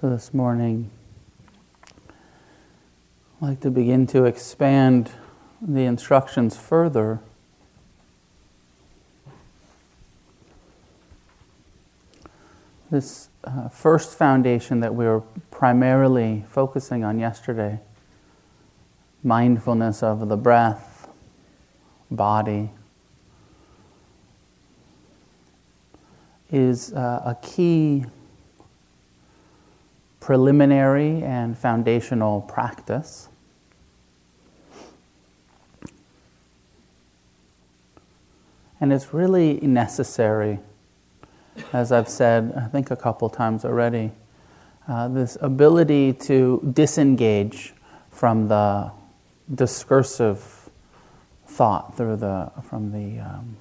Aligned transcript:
So 0.00 0.08
this 0.08 0.32
morning, 0.32 0.92
I'd 3.42 3.48
like 3.48 3.60
to 3.62 3.70
begin 3.72 4.06
to 4.08 4.26
expand 4.26 5.10
the 5.60 5.86
instructions 5.86 6.56
further. 6.56 7.18
This 12.92 13.28
uh, 13.42 13.70
first 13.70 14.16
foundation 14.16 14.78
that 14.78 14.94
we 14.94 15.04
were 15.04 15.22
primarily 15.50 16.44
focusing 16.48 17.02
on 17.02 17.18
yesterday 17.18 17.80
mindfulness 19.24 20.04
of 20.04 20.28
the 20.28 20.36
breath, 20.36 21.08
body, 22.08 22.70
is 26.52 26.92
uh, 26.92 27.20
a 27.24 27.36
key 27.42 28.04
preliminary 30.28 31.22
and 31.22 31.56
foundational 31.56 32.42
practice. 32.42 33.30
And 38.78 38.92
it's 38.92 39.14
really 39.14 39.54
necessary, 39.62 40.58
as 41.72 41.92
I've 41.92 42.10
said, 42.10 42.52
I 42.54 42.66
think 42.66 42.90
a 42.90 42.96
couple 42.96 43.30
times 43.30 43.64
already, 43.64 44.12
uh, 44.86 45.08
this 45.08 45.38
ability 45.40 46.12
to 46.28 46.60
disengage 46.74 47.72
from 48.10 48.48
the 48.48 48.90
discursive 49.54 50.68
thought 51.46 51.96
through 51.96 52.16
the, 52.16 52.52
from 52.68 52.92
the 52.92 53.20
um, 53.20 53.56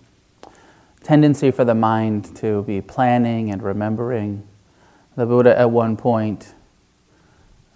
tendency 1.02 1.49
for 1.49 1.63
the 1.63 1.75
mind 1.75 2.36
to 2.36 2.63
be 2.63 2.81
planning 2.81 3.52
and 3.52 3.63
remembering. 3.63 4.45
The 5.16 5.25
Buddha 5.25 5.58
at 5.58 5.72
one 5.72 5.95
point 5.95 6.53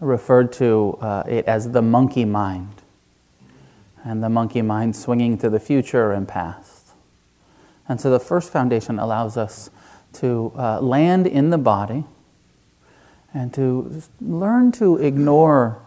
referred 0.02 0.52
to 0.52 0.98
uh, 1.00 1.24
it 1.28 1.46
as 1.46 1.72
the 1.72 1.82
monkey 1.82 2.26
mind, 2.26 2.82
and 4.04 4.22
the 4.22 4.30
monkey 4.30 4.62
mind 4.62 4.96
swinging 4.96 5.38
to 5.38 5.50
the 5.50 5.60
future 5.60 6.12
and 6.12 6.28
past. 6.28 6.90
And 7.88 8.02
so 8.02 8.10
the 8.10 8.20
first 8.20 8.52
foundation 8.52 9.00
allows 9.00 9.38
us 9.38 9.70
to 10.14 10.52
uh, 10.58 10.82
land 10.82 11.28
in 11.28 11.52
the 11.52 11.58
body 11.58 12.04
and 13.34 13.54
to 13.54 14.02
learn 14.20 14.72
to 14.74 14.98
ignore 14.98 15.80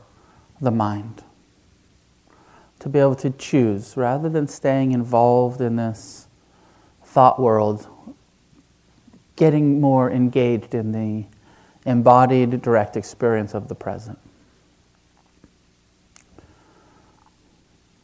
the 0.61 0.70
mind, 0.70 1.23
to 2.79 2.89
be 2.89 2.98
able 2.98 3.17
to 3.17 3.31
choose 3.31 3.97
rather 3.97 4.29
than 4.29 4.47
staying 4.47 4.92
involved 4.92 5.61
in 5.61 5.77
this 5.77 6.27
thought 7.03 7.41
world, 7.41 7.87
getting 9.37 9.81
more 9.81 10.11
engaged 10.11 10.75
in 10.75 10.92
the 10.92 11.27
embodied 11.87 12.63
direct 12.63 12.97
experience 12.97 13.55
of 13.55 13.69
the 13.69 13.75
present. 13.75 14.19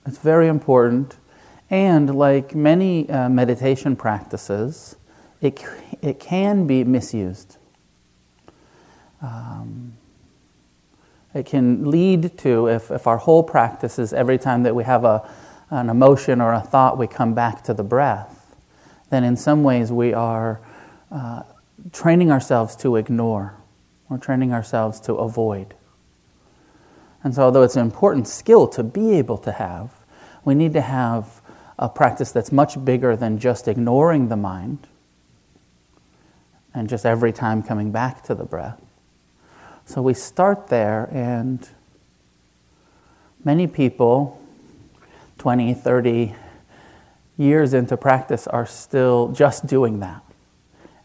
It's 0.07 0.19
very 0.19 0.49
important. 0.49 1.17
And 1.71 2.17
like 2.17 2.55
many 2.55 3.09
uh, 3.09 3.29
meditation 3.29 3.95
practices, 3.95 4.97
it, 5.41 5.65
it 6.03 6.19
can 6.19 6.67
be 6.67 6.83
misused. 6.85 7.59
Um, 9.23 9.97
it 11.33 11.47
can 11.47 11.89
lead 11.91 12.37
to, 12.39 12.67
if, 12.67 12.91
if 12.91 13.07
our 13.07 13.19
whole 13.19 13.45
practice 13.45 13.99
is 13.99 14.13
every 14.13 14.37
time 14.37 14.65
that 14.65 14.75
we 14.75 14.83
have 14.83 15.05
a, 15.05 15.31
an 15.71 15.89
emotion 15.89 16.41
or 16.41 16.53
a 16.53 16.61
thought, 16.61 16.99
we 16.99 17.07
come 17.07 17.35
back 17.35 17.63
to 17.65 17.75
the 17.75 17.85
breath, 17.85 18.57
then 19.11 19.23
in 19.23 19.37
some 19.37 19.63
ways 19.63 19.93
we 19.93 20.13
are 20.13 20.61
uh, 21.13 21.45
training 21.93 22.33
ourselves 22.33 22.75
to 22.77 22.97
ignore 22.97 23.60
we're 24.11 24.19
training 24.19 24.53
ourselves 24.53 25.01
to 25.01 25.15
avoid. 25.15 25.75
And 27.23 27.35
so, 27.35 27.45
although 27.45 27.63
it's 27.63 27.77
an 27.77 27.83
important 27.83 28.27
skill 28.27 28.67
to 28.69 28.83
be 28.83 29.13
able 29.13 29.39
to 29.39 29.53
have, 29.53 29.93
we 30.45 30.55
need 30.55 30.73
to 30.73 30.81
have 30.81 31.41
a 31.79 31.89
practice 31.89 32.33
that's 32.33 32.51
much 32.51 32.85
bigger 32.85 33.15
than 33.17 33.39
just 33.39 33.69
ignoring 33.69 34.29
the 34.29 34.37
mind 34.37 34.87
and 36.75 36.89
just 36.89 37.07
every 37.07 37.33
time 37.33 37.63
coming 37.63 37.93
back 37.93 38.23
to 38.25 38.35
the 38.35 38.45
breath. 38.45 38.81
So 39.87 40.03
we 40.03 40.15
start 40.15 40.69
there, 40.69 41.09
and 41.13 41.69
many 43.45 43.67
people, 43.67 44.41
20, 45.39 45.75
30 45.75 46.35
years 47.37 47.75
into 47.75 47.97
practice, 47.97 48.47
are 48.47 48.67
still 48.67 49.29
just 49.29 49.67
doing 49.67 50.01
that. 50.01 50.23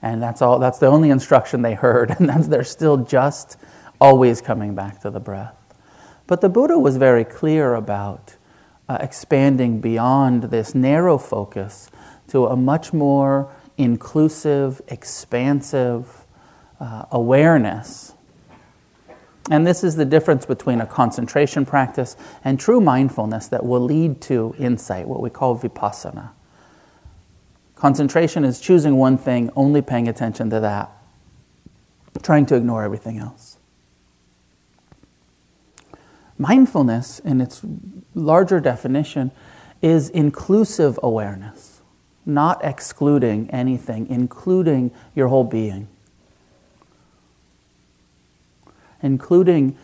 And 0.05 0.21
that's 0.21 0.39
all 0.43 0.59
that's 0.59 0.77
the 0.77 0.85
only 0.85 1.09
instruction 1.09 1.63
they 1.63 1.73
heard, 1.73 2.11
and 2.19 2.29
that's, 2.29 2.47
they're 2.47 2.63
still 2.63 2.97
just 2.97 3.57
always 3.99 4.39
coming 4.39 4.75
back 4.75 5.01
to 5.01 5.09
the 5.09 5.19
breath. 5.19 5.55
But 6.27 6.41
the 6.41 6.49
Buddha 6.49 6.77
was 6.77 6.97
very 6.97 7.25
clear 7.25 7.73
about 7.73 8.35
uh, 8.88 8.99
expanding 9.01 9.81
beyond 9.81 10.43
this 10.43 10.75
narrow 10.75 11.17
focus 11.17 11.89
to 12.27 12.45
a 12.45 12.55
much 12.55 12.93
more 12.93 13.51
inclusive, 13.77 14.79
expansive 14.89 16.25
uh, 16.79 17.05
awareness. 17.11 18.13
And 19.49 19.66
this 19.66 19.83
is 19.83 19.95
the 19.95 20.05
difference 20.05 20.45
between 20.45 20.81
a 20.81 20.85
concentration 20.85 21.66
practice 21.66 22.16
and 22.43 22.59
true 22.59 22.79
mindfulness 22.79 23.47
that 23.47 23.66
will 23.66 23.81
lead 23.81 24.22
to 24.22 24.53
insight, 24.59 25.07
what 25.07 25.22
we 25.22 25.31
call 25.31 25.57
vipassana. 25.57 26.29
Concentration 27.75 28.45
is 28.45 28.59
choosing 28.59 28.95
one 28.95 29.17
thing, 29.17 29.51
only 29.55 29.81
paying 29.81 30.07
attention 30.07 30.49
to 30.49 30.59
that, 30.61 30.89
trying 32.23 32.45
to 32.47 32.55
ignore 32.55 32.83
everything 32.83 33.19
else. 33.19 33.57
Mindfulness, 36.37 37.19
in 37.19 37.41
its 37.41 37.61
larger 38.13 38.59
definition, 38.59 39.31
is 39.81 40.09
inclusive 40.09 40.99
awareness, 41.03 41.81
not 42.25 42.63
excluding 42.63 43.49
anything, 43.51 44.07
including 44.09 44.91
your 45.13 45.27
whole 45.27 45.43
being, 45.43 45.87
including 49.01 49.77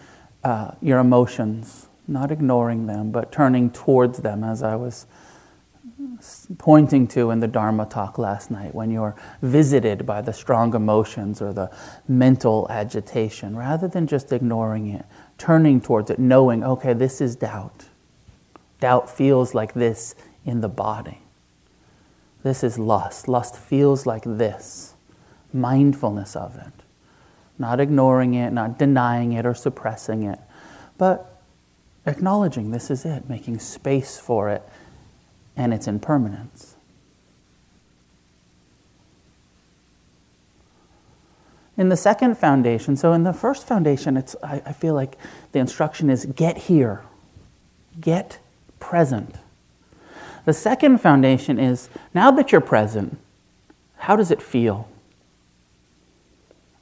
uh, 0.44 0.72
your 0.82 1.00
emotions, 1.00 1.88
not 2.08 2.32
ignoring 2.32 2.88
them, 2.88 3.12
but 3.12 3.32
turning 3.32 3.70
towards 3.70 4.20
them, 4.20 4.44
as 4.44 4.64
I 4.64 4.76
was 4.76 5.06
pointing 6.58 7.08
to 7.08 7.32
in 7.32 7.40
the 7.40 7.48
Dharma 7.48 7.86
talk 7.86 8.18
last 8.18 8.52
night 8.52 8.74
when 8.76 8.92
you're 8.92 9.16
visited 9.42 10.06
by 10.06 10.22
the 10.22 10.34
strong 10.34 10.74
emotions 10.76 11.42
or 11.42 11.54
the 11.54 11.72
mental 12.08 12.68
agitation, 12.70 13.56
rather 13.56 13.88
than 13.88 14.08
just 14.08 14.32
ignoring 14.32 14.88
it, 14.88 15.06
turning 15.38 15.82
towards 15.82 16.10
it, 16.10 16.20
knowing, 16.20 16.64
okay, 16.64 16.94
this 16.94 17.22
is 17.22 17.36
doubt. 17.36 17.86
Doubt 18.80 19.10
feels 19.10 19.54
like 19.54 19.74
this 19.74 20.16
in 20.46 20.62
the 20.62 20.70
body. 20.70 21.20
This 22.44 22.64
is 22.64 22.80
lust. 22.80 23.28
Lust 23.28 23.56
feels 23.56 24.06
like 24.06 24.24
this. 24.26 24.94
Mindfulness 25.54 26.36
of 26.36 26.56
it. 26.56 26.74
Not 27.60 27.80
ignoring 27.80 28.34
it, 28.34 28.52
not 28.52 28.80
denying 28.80 29.34
it 29.34 29.46
or 29.46 29.54
suppressing 29.54 30.24
it, 30.24 30.40
but 30.98 31.42
acknowledging 32.06 32.72
this 32.72 32.90
is 32.90 33.06
it, 33.06 33.30
making 33.30 33.60
space 33.60 34.18
for 34.20 34.50
it 34.50 34.64
and 35.56 35.74
its 35.74 35.88
impermanence. 35.88 36.76
In 41.78 41.90
the 41.90 41.98
second 41.98 42.38
foundation, 42.38 42.96
so 42.96 43.14
in 43.14 43.24
the 43.24 43.34
first 43.34 43.66
foundation, 43.66 44.18
it's, 44.18 44.36
I, 44.44 44.62
I 44.66 44.74
feel 44.74 44.94
like 44.94 45.18
the 45.52 45.60
instruction 45.60 46.10
is 46.10 46.26
get 46.26 46.58
here, 46.58 47.02
get 48.00 48.40
present. 48.80 49.36
The 50.46 50.54
second 50.54 51.00
foundation 51.00 51.60
is 51.60 51.90
now 52.14 52.30
that 52.32 52.52
you're 52.52 52.62
present, 52.62 53.18
how 53.98 54.16
does 54.16 54.32
it 54.32 54.42
feel? 54.42 54.90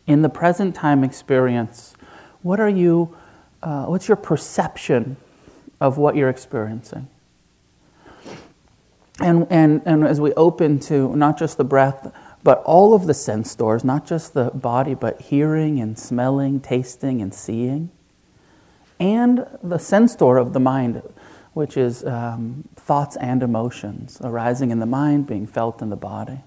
In 0.07 0.21
the 0.21 0.29
present 0.29 0.75
time 0.75 1.03
experience, 1.03 1.93
what 2.41 2.59
are 2.59 2.69
you, 2.69 3.15
uh, 3.61 3.85
what's 3.85 4.07
your 4.07 4.17
perception 4.17 5.17
of 5.79 5.97
what 5.97 6.15
you're 6.15 6.29
experiencing? 6.29 7.07
And, 9.21 9.47
and, 9.49 9.81
and 9.85 10.05
as 10.05 10.21
we 10.21 10.33
open 10.33 10.79
to 10.81 11.15
not 11.15 11.37
just 11.37 11.57
the 11.57 11.63
breath, 11.63 12.11
but 12.43 12.63
all 12.63 12.93
of 12.93 13.05
the 13.05 13.13
sense 13.13 13.53
doors, 13.53 13.83
not 13.83 14.05
just 14.05 14.33
the 14.33 14.45
body, 14.51 14.93
but 14.93 15.21
hearing 15.21 15.79
and 15.79 15.99
smelling, 15.99 16.61
tasting 16.61 17.21
and 17.21 17.33
seeing, 17.33 17.91
and 18.99 19.45
the 19.61 19.77
sense 19.77 20.15
door 20.15 20.37
of 20.37 20.53
the 20.53 20.59
mind, 20.59 21.01
which 21.53 21.75
is 21.75 22.03
um, 22.05 22.67
thoughts 22.75 23.17
and 23.17 23.43
emotions 23.43 24.19
arising 24.23 24.71
in 24.71 24.79
the 24.79 24.85
mind, 24.85 25.27
being 25.27 25.47
felt 25.47 25.81
in 25.81 25.89
the 25.89 25.95
body. 25.95 26.39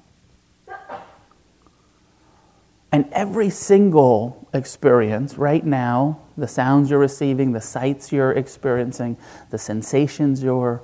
And 2.90 3.08
every 3.12 3.48
single 3.48 4.48
experience 4.52 5.38
right 5.38 5.64
now, 5.64 6.20
the 6.36 6.46
sounds 6.46 6.90
you're 6.90 6.98
receiving, 6.98 7.52
the 7.52 7.60
sights 7.60 8.12
you're 8.12 8.32
experiencing, 8.32 9.16
the 9.48 9.56
sensations 9.56 10.42
you're 10.42 10.82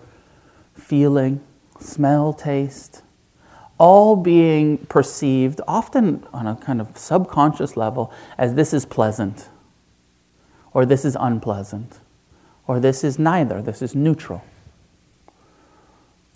feeling, 0.75 1.45
smell, 1.79 2.33
taste, 2.33 3.03
all 3.79 4.17
being 4.17 4.79
perceived, 4.87 5.61
often 5.69 6.27
on 6.33 6.47
a 6.47 6.57
kind 6.57 6.81
of 6.81 6.99
subconscious 6.99 7.77
level, 7.77 8.13
as 8.37 8.55
this 8.55 8.75
is 8.75 8.85
pleasant, 8.85 9.49
or 10.73 10.85
this 10.85 11.05
is 11.05 11.17
unpleasant, 11.19 12.01
or 12.67 12.81
this 12.81 13.05
is 13.05 13.19
neither, 13.19 13.63
this 13.63 13.81
is 13.81 13.95
neutral. 13.95 14.43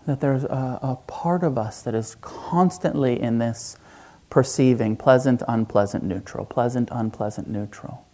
That 0.07 0.21
there's 0.21 0.45
a, 0.45 0.79
a 0.83 0.99
part 1.07 1.43
of 1.43 1.59
us 1.59 1.83
that 1.83 1.95
is 1.95 2.17
constantly 2.21 3.21
in 3.21 3.39
this 3.39 3.77
perceiving 4.31 4.97
pleasant, 4.97 5.43
unpleasant, 5.47 6.05
neutral, 6.05 6.47
pleasant, 6.47 6.89
unpleasant, 6.91 7.49
neutral. 7.49 8.07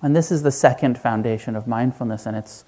And 0.00 0.14
this 0.14 0.30
is 0.30 0.42
the 0.42 0.52
second 0.52 0.98
foundation 0.98 1.56
of 1.56 1.66
mindfulness, 1.66 2.26
and 2.26 2.36
it's, 2.36 2.64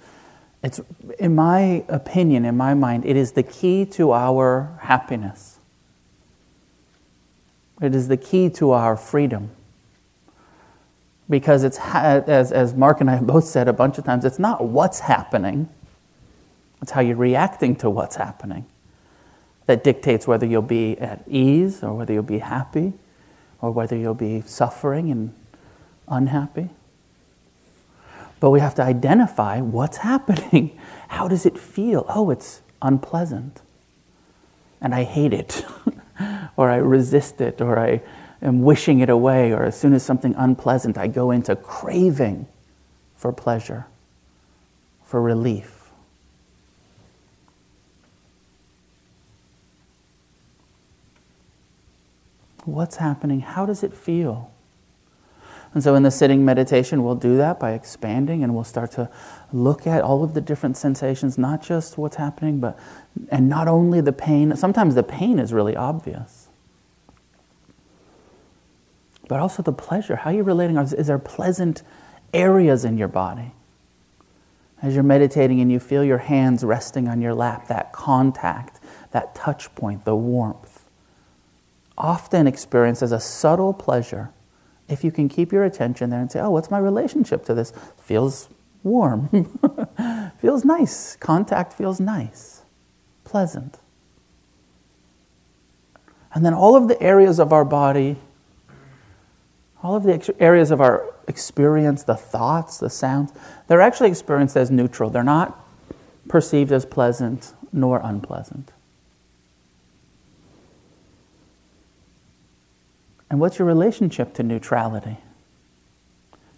it's, 0.67 0.81
in 1.17 1.33
my 1.33 1.85
opinion, 1.87 2.43
in 2.43 2.57
my 2.57 2.73
mind, 2.73 3.05
it 3.05 3.15
is 3.15 3.31
the 3.31 3.43
key 3.43 3.85
to 3.85 4.11
our 4.11 4.77
happiness. 4.81 5.59
It 7.81 7.95
is 7.95 8.09
the 8.09 8.17
key 8.17 8.49
to 8.49 8.71
our 8.71 8.97
freedom. 8.97 9.51
Because 11.29 11.63
it's, 11.63 11.79
as, 11.79 12.51
as 12.51 12.73
Mark 12.73 12.99
and 12.99 13.09
I 13.09 13.15
have 13.15 13.25
both 13.25 13.45
said 13.45 13.69
a 13.69 13.73
bunch 13.73 13.97
of 13.97 14.03
times, 14.03 14.25
it's 14.25 14.39
not 14.39 14.65
what's 14.65 14.99
happening, 14.99 15.69
it's 16.81 16.91
how 16.91 16.99
you're 16.99 17.15
reacting 17.15 17.77
to 17.77 17.89
what's 17.89 18.17
happening 18.17 18.65
that 19.67 19.85
dictates 19.85 20.27
whether 20.27 20.45
you'll 20.45 20.61
be 20.61 20.97
at 20.99 21.23
ease 21.29 21.81
or 21.81 21.93
whether 21.93 22.11
you'll 22.11 22.23
be 22.23 22.39
happy 22.39 22.91
or 23.61 23.71
whether 23.71 23.95
you'll 23.95 24.13
be 24.13 24.41
suffering 24.41 25.11
and 25.11 25.33
unhappy. 26.09 26.71
But 28.39 28.51
we 28.51 28.59
have 28.59 28.75
to 28.75 28.83
identify 28.83 29.61
what's 29.61 29.97
happening. 29.97 30.77
How 31.07 31.27
does 31.27 31.45
it 31.45 31.57
feel? 31.57 32.05
Oh, 32.09 32.29
it's 32.29 32.61
unpleasant. 32.81 33.61
And 34.79 34.93
I 34.93 35.03
hate 35.03 35.33
it, 35.33 35.65
or 36.57 36.69
I 36.69 36.75
resist 36.75 37.41
it, 37.41 37.61
or 37.61 37.79
I 37.79 38.01
am 38.41 38.61
wishing 38.61 38.99
it 38.99 39.09
away, 39.09 39.51
or 39.51 39.63
as 39.63 39.79
soon 39.79 39.93
as 39.93 40.03
something 40.03 40.35
unpleasant, 40.35 40.97
I 40.97 41.07
go 41.07 41.31
into 41.31 41.55
craving 41.55 42.47
for 43.15 43.31
pleasure, 43.31 43.87
for 45.03 45.21
relief. 45.21 45.77
What's 52.65 52.97
happening? 52.97 53.39
How 53.39 53.65
does 53.65 53.81
it 53.81 53.93
feel? 53.93 54.51
And 55.77 55.83
so 55.83 55.93
in 55.93 56.01
the 56.01 56.09
sitting 56.09 56.43
meditation, 56.43 57.03
we'll 57.03 57.13
do 57.13 57.37
that 57.37 57.59
by 57.59 57.73
expanding 57.73 58.43
and 58.43 58.55
we'll 58.55 58.63
start 58.63 58.93
to 58.93 59.11
look 59.53 59.85
at 59.85 60.01
all 60.01 60.23
of 60.23 60.33
the 60.33 60.41
different 60.41 60.75
sensations, 60.75 61.37
not 61.37 61.61
just 61.61 61.99
what's 61.99 62.15
happening, 62.15 62.59
but 62.59 62.79
and 63.29 63.47
not 63.47 63.67
only 63.67 64.01
the 64.01 64.11
pain. 64.11 64.55
Sometimes 64.55 64.95
the 64.95 65.03
pain 65.03 65.37
is 65.37 65.53
really 65.53 65.75
obvious. 65.75 66.47
But 69.27 69.39
also 69.39 69.61
the 69.61 69.71
pleasure. 69.71 70.15
How 70.15 70.31
are 70.31 70.33
you 70.33 70.41
relating? 70.41 70.77
Is 70.77 71.05
there 71.05 71.19
pleasant 71.19 71.83
areas 72.33 72.83
in 72.83 72.97
your 72.97 73.07
body? 73.07 73.51
As 74.81 74.95
you're 74.95 75.03
meditating 75.03 75.61
and 75.61 75.71
you 75.71 75.79
feel 75.79 76.03
your 76.03 76.17
hands 76.17 76.63
resting 76.63 77.07
on 77.07 77.21
your 77.21 77.35
lap, 77.35 77.67
that 77.67 77.93
contact, 77.93 78.79
that 79.11 79.35
touch 79.35 79.75
point, 79.75 80.05
the 80.05 80.15
warmth, 80.15 80.89
often 81.95 82.47
experienced 82.47 83.03
as 83.03 83.11
a 83.11 83.19
subtle 83.19 83.75
pleasure 83.75 84.31
if 84.89 85.03
you 85.03 85.11
can 85.11 85.27
keep 85.27 85.51
your 85.51 85.63
attention 85.63 86.09
there 86.09 86.19
and 86.19 86.31
say, 86.31 86.39
oh, 86.39 86.49
what's 86.49 86.71
my 86.71 86.77
relationship 86.77 87.43
to 87.45 87.53
this? 87.53 87.73
Feels 87.97 88.49
warm, 88.83 89.27
feels 90.41 90.63
nice. 90.63 91.15
Contact 91.17 91.73
feels 91.73 91.99
nice, 91.99 92.61
pleasant. 93.23 93.79
And 96.33 96.45
then 96.45 96.53
all 96.53 96.75
of 96.75 96.87
the 96.87 97.01
areas 97.01 97.39
of 97.39 97.51
our 97.51 97.65
body, 97.65 98.17
all 99.83 99.95
of 99.95 100.03
the 100.03 100.35
areas 100.39 100.71
of 100.71 100.79
our 100.81 101.13
experience, 101.27 102.03
the 102.03 102.15
thoughts, 102.15 102.77
the 102.77 102.89
sounds, 102.89 103.31
they're 103.67 103.81
actually 103.81 104.09
experienced 104.09 104.55
as 104.55 104.71
neutral. 104.71 105.09
They're 105.09 105.23
not 105.23 105.65
perceived 106.27 106.71
as 106.71 106.85
pleasant 106.85 107.53
nor 107.73 107.99
unpleasant. 108.03 108.71
And 113.29 113.39
what's 113.39 113.59
your 113.59 113.67
relationship 113.67 114.33
to 114.35 114.43
neutrality? 114.43 115.17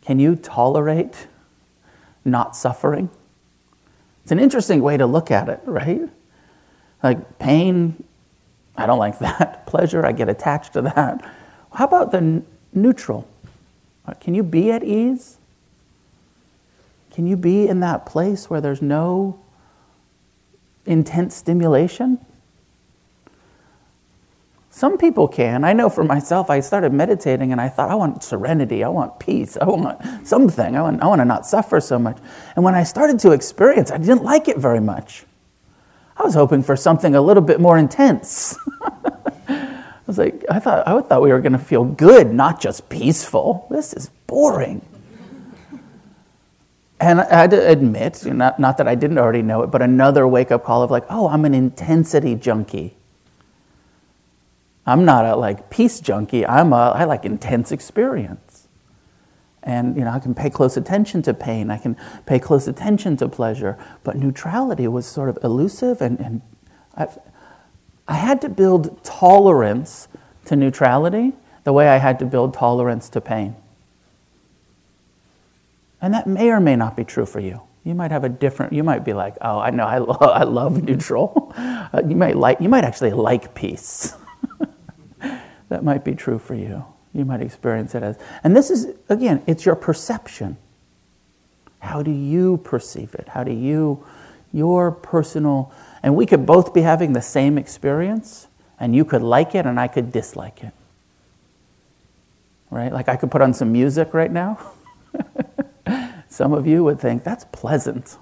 Can 0.02 0.20
you 0.20 0.36
tolerate 0.36 1.28
not 2.24 2.56
suffering? 2.56 3.10
It's 4.24 4.32
an 4.32 4.40
interesting 4.40 4.82
way 4.82 4.98
to 4.98 5.06
look 5.06 5.32
at 5.32 5.50
it, 5.50 5.62
right? 5.66 6.02
Like 7.02 7.40
pain, 7.40 8.04
I 8.76 8.86
don't 8.86 9.00
like 9.00 9.20
that. 9.20 9.66
Pleasure, 9.66 10.06
I 10.06 10.12
get 10.12 10.30
attached 10.30 10.74
to 10.74 10.82
that. 10.84 11.22
How 11.74 11.86
about 11.86 12.12
the 12.12 12.18
n- 12.18 12.46
neutral? 12.74 13.28
Uh, 14.06 14.14
can 14.14 14.34
you 14.36 14.44
be 14.44 14.72
at 14.72 14.84
ease? 14.84 15.38
Can 17.12 17.28
you 17.28 17.36
be 17.36 17.68
in 17.68 17.80
that 17.82 18.06
place 18.06 18.50
where 18.50 18.62
there's 18.62 18.82
no 18.82 19.40
intense 20.86 21.36
stimulation? 21.36 22.24
Some 24.80 24.98
people 24.98 25.28
can. 25.28 25.66
I 25.66 25.74
know 25.74 25.90
for 25.90 26.06
myself, 26.06 26.50
I 26.50 26.62
started 26.62 26.94
meditating 26.94 27.52
and 27.52 27.60
I 27.60 27.68
thought, 27.68 27.90
I 27.90 27.96
want 27.96 28.24
serenity, 28.24 28.82
I 28.82 28.88
want 28.88 29.20
peace, 29.20 29.58
I 29.58 29.66
want 29.66 30.26
something, 30.26 30.78
I 30.78 30.82
want, 30.82 31.04
I 31.04 31.08
want 31.08 31.20
to 31.20 31.26
not 31.26 31.46
suffer 31.46 31.82
so 31.82 32.00
much. 32.00 32.18
And 32.56 32.64
when 32.64 32.76
I 32.76 32.84
started 32.84 33.20
to 33.20 33.32
experience, 33.32 33.92
I 33.92 33.98
didn't 33.98 34.24
like 34.24 34.48
it 34.48 34.56
very 34.56 34.80
much. 34.80 35.26
I 36.16 36.24
was 36.24 36.34
hoping 36.34 36.64
for 36.64 36.78
something 36.78 37.14
a 37.14 37.20
little 37.20 37.44
bit 37.44 37.60
more 37.60 37.78
intense. 37.78 38.58
I 39.50 39.84
was 40.08 40.18
like, 40.18 40.46
I 40.50 40.60
thought, 40.60 40.88
I 40.88 40.98
thought 41.02 41.22
we 41.22 41.34
were 41.34 41.42
going 41.42 41.52
to 41.52 41.60
feel 41.60 41.84
good, 41.84 42.32
not 42.34 42.62
just 42.62 42.88
peaceful. 42.88 43.68
This 43.70 43.92
is 43.92 44.10
boring. 44.28 44.82
And 47.02 47.20
I 47.20 47.42
had 47.42 47.52
to 47.52 47.68
admit, 47.68 48.24
not, 48.26 48.62
not 48.62 48.78
that 48.78 48.88
I 48.88 48.96
didn't 48.96 49.18
already 49.18 49.42
know 49.42 49.62
it, 49.62 49.72
but 49.72 49.82
another 49.82 50.26
wake 50.26 50.52
up 50.52 50.64
call 50.64 50.84
of 50.84 50.90
like, 50.90 51.04
oh, 51.10 51.28
I'm 51.28 51.44
an 51.44 51.54
intensity 51.54 52.36
junkie. 52.36 52.96
I'm 54.90 55.06
not 55.06 55.26
a 55.26 55.36
like 55.36 55.70
peace 55.70 56.00
junkie. 56.00 56.46
I'm 56.46 56.74
a 56.74 56.94
I 56.96 57.04
like 57.04 57.24
intense 57.24 57.72
experience. 57.72 58.68
And 59.62 59.96
you 59.96 60.04
know, 60.04 60.12
I 60.12 60.20
can 60.20 60.34
pay 60.34 60.50
close 60.50 60.78
attention 60.78 61.22
to 61.24 61.34
pain. 61.34 61.70
I 61.70 61.78
can 61.78 61.96
pay 62.26 62.40
close 62.40 62.68
attention 62.68 63.18
to 63.18 63.30
pleasure. 63.30 63.78
But 64.04 64.18
neutrality 64.18 64.88
was 64.88 65.06
sort 65.06 65.30
of 65.30 65.38
elusive, 65.44 66.02
and, 66.02 66.20
and 66.20 66.42
I've, 66.96 67.20
I 68.08 68.16
had 68.16 68.42
to 68.42 68.50
build 68.50 69.04
tolerance 69.04 70.08
to 70.46 70.56
neutrality 70.56 71.34
the 71.66 71.74
way 71.74 71.90
I 71.90 71.98
had 71.98 72.18
to 72.20 72.26
build 72.26 72.54
tolerance 72.56 73.10
to 73.10 73.22
pain. 73.22 73.56
And 76.02 76.14
that 76.14 76.26
may 76.26 76.50
or 76.50 76.60
may 76.60 76.76
not 76.76 76.96
be 76.96 77.04
true 77.04 77.26
for 77.26 77.40
you. 77.40 77.62
You 77.84 77.94
might 77.94 78.12
have 78.12 78.24
a 78.24 78.30
different. 78.30 78.74
You 78.74 78.84
might 78.84 79.06
be 79.06 79.14
like, 79.14 79.36
"Oh, 79.42 79.60
I 79.60 79.70
know, 79.70 79.86
I, 79.86 80.00
lo- 80.00 80.18
I 80.22 80.44
love 80.44 80.82
neutral." 80.84 81.54
Uh, 81.92 82.04
you 82.08 82.16
might 82.16 82.38
like. 82.38 82.62
You 82.62 82.70
might 82.70 82.84
actually 82.84 83.10
like 83.10 83.56
peace. 83.56 84.14
that 85.70 85.84
might 85.84 86.04
be 86.04 86.16
true 86.16 86.40
for 86.40 86.56
you. 86.56 86.86
You 87.14 87.26
might 87.26 87.42
experience 87.42 87.96
it 87.96 88.04
as. 88.04 88.18
And 88.44 88.56
this 88.56 88.70
is, 88.70 88.88
again, 89.08 89.42
it's 89.48 89.66
your 89.66 89.76
perception. 89.76 90.58
How 91.80 92.04
do 92.04 92.12
you 92.12 92.58
perceive 92.58 93.16
it? 93.16 93.30
How 93.30 93.44
do 93.44 93.52
you, 93.52 94.06
your 94.52 94.92
personal, 94.92 95.72
and 96.04 96.16
we 96.16 96.26
could 96.26 96.46
both 96.46 96.74
be 96.74 96.82
having 96.82 97.14
the 97.14 97.22
same 97.22 97.58
experience, 97.58 98.48
and 98.80 98.96
you 98.96 99.06
could 99.06 99.22
like 99.22 99.56
it 99.56 99.66
and 99.66 99.80
I 99.80 99.88
could 99.88 100.12
dislike 100.12 100.64
it. 100.64 100.74
Right? 102.70 102.92
Like 102.92 103.10
I 103.10 103.16
could 103.16 103.32
put 103.32 103.42
on 103.42 103.54
some 103.54 103.72
music 103.72 104.14
right 104.14 104.32
now. 104.32 104.60
some 106.30 106.54
of 106.54 106.68
you 106.68 106.84
would 106.84 107.00
think 107.00 107.24
that's 107.24 107.46
pleasant. 107.52 108.18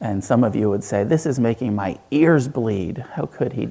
And 0.00 0.22
some 0.22 0.44
of 0.44 0.54
you 0.54 0.68
would 0.70 0.84
say, 0.84 1.04
This 1.04 1.26
is 1.26 1.38
making 1.38 1.74
my 1.74 1.98
ears 2.10 2.48
bleed. 2.48 2.98
How 3.14 3.26
could 3.26 3.54
he 3.54 3.70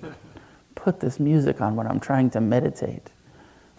put 0.84 1.00
this 1.00 1.20
music 1.20 1.62
on 1.62 1.76
when 1.76 1.88
I'm 1.88 2.00
trying 2.00 2.30
to 2.32 2.42
meditate? 2.42 3.10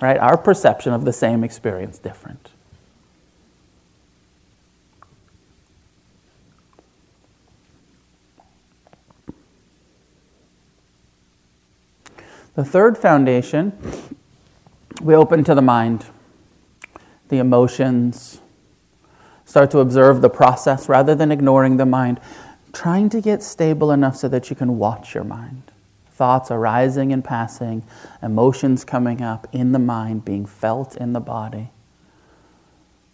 Right? 0.01 0.19
Our 0.19 0.37
perception 0.37 0.93
of 0.93 1.05
the 1.05 1.13
same 1.13 1.45
experience 1.45 1.99
different. 1.99 2.51
The 12.55 12.65
third 12.65 12.99
foundation, 12.99 13.73
we 15.01 15.15
open 15.15 15.45
to 15.45 15.55
the 15.55 15.63
mind, 15.63 16.07
the 17.29 17.39
emotions, 17.39 18.41
start 19.45 19.71
to 19.71 19.79
observe 19.79 20.21
the 20.21 20.29
process 20.29 20.89
rather 20.89 21.15
than 21.15 21.33
ignoring 21.33 21.77
the 21.77 21.87
mind, 21.87 22.21
trying 22.73 23.09
to 23.11 23.21
get 23.21 23.43
stable 23.43 23.93
enough 23.93 24.17
so 24.17 24.29
that 24.29 24.51
you 24.51 24.57
can 24.57 24.79
watch 24.79 25.15
your 25.15 25.25
mind 25.25 25.71
thoughts 26.21 26.51
arising 26.51 27.15
and 27.15 27.25
passing, 27.25 27.83
emotions 28.23 28.85
coming 28.85 29.23
up 29.23 29.47
in 29.53 29.73
the 29.73 29.79
mind, 29.79 30.23
being 30.23 30.45
felt 30.45 30.95
in 30.95 31.15
the 31.15 31.21
body. 31.21 31.71